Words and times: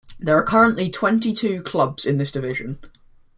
There 0.19 0.35
are 0.35 0.41
currently 0.43 0.89
twenty-two 0.89 1.61
clubs 1.61 2.07
in 2.07 2.17
this 2.17 2.31
division. 2.31 2.79